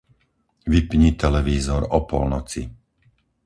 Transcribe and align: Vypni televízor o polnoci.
Vypni 0.73 1.09
televízor 1.23 1.81
o 1.93 1.99
polnoci. 2.11 2.61